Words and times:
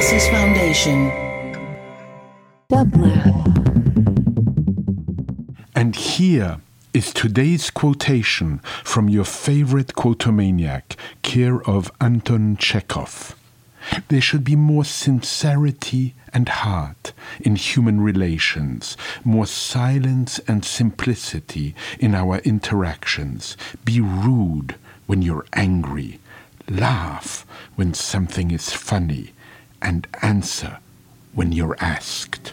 Onassis 0.00 0.30
Foundation. 0.30 1.10
And 5.74 5.94
here 5.94 6.60
is 6.94 7.12
today's 7.12 7.70
quotation 7.70 8.60
from 8.82 9.10
your 9.10 9.26
favorite 9.26 9.88
quotomaniac, 9.88 10.96
care 11.20 11.60
of 11.68 11.92
Anton 12.00 12.56
Chekhov. 12.56 13.36
There 14.08 14.22
should 14.22 14.42
be 14.42 14.56
more 14.56 14.86
sincerity 14.86 16.14
and 16.32 16.48
heart 16.48 17.12
in 17.38 17.56
human 17.56 18.00
relations, 18.00 18.96
more 19.22 19.46
silence 19.46 20.38
and 20.48 20.64
simplicity 20.64 21.74
in 21.98 22.14
our 22.14 22.38
interactions. 22.38 23.54
Be 23.84 24.00
rude 24.00 24.76
when 25.06 25.20
you're 25.20 25.44
angry, 25.52 26.20
laugh 26.70 27.44
when 27.76 27.92
something 27.92 28.50
is 28.50 28.72
funny, 28.72 29.34
and 29.82 30.06
answer 30.22 30.78
when 31.34 31.52
you're 31.52 31.76
asked. 31.80 32.52